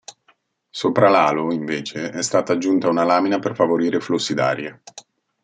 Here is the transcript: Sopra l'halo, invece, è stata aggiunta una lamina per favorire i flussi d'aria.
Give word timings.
Sopra 0.71 1.09
l'halo, 1.09 1.53
invece, 1.53 2.09
è 2.09 2.23
stata 2.23 2.53
aggiunta 2.53 2.87
una 2.89 3.03
lamina 3.03 3.37
per 3.37 3.53
favorire 3.53 3.97
i 3.97 4.01
flussi 4.01 4.33
d'aria. 4.33 4.81